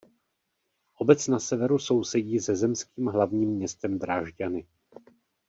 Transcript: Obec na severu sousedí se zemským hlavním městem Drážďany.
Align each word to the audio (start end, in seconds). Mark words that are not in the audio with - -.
Obec 0.99 1.27
na 1.27 1.39
severu 1.39 1.79
sousedí 1.79 2.39
se 2.39 2.55
zemským 2.55 3.07
hlavním 3.07 3.49
městem 3.49 3.99
Drážďany. 3.99 4.67